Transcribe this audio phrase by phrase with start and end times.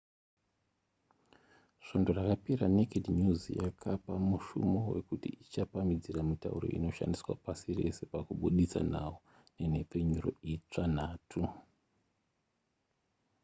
[1.85, 9.13] svondo rakapera naked news yakapa mushumo wekuti ichapamhidzira mitauro inoshandiswa pasi rese pakubuditsa nhau
[9.59, 11.41] nenhepfenyuro itsva nhatu